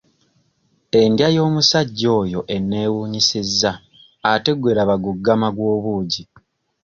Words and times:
Endya 1.01 1.27
y'omusajja 1.35 2.07
oyo 2.21 2.39
eneewunyisizza 2.55 3.71
ate 4.31 4.51
gwe 4.59 4.75
laba 4.77 4.95
guggama 5.03 5.47
gw'obuugi. 5.55 6.23